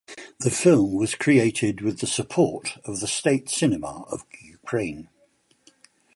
The 0.39 0.49
film 0.49 0.95
was 0.95 1.13
created 1.13 1.81
with 1.81 1.99
the 1.99 2.07
support 2.07 2.79
of 2.85 3.01
the 3.01 3.07
State 3.07 3.49
Cinema 3.51 4.05
of 4.09 4.23
Ukraine. 4.41 5.09